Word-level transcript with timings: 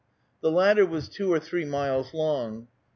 The 0.41 0.49
latter 0.49 0.83
was 0.83 1.07
two 1.07 1.31
or 1.31 1.39
three 1.39 1.63
miles 1.63 2.11
long. 2.11 2.67